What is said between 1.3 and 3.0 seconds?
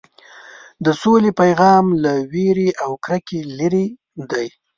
پیغام له وېرې او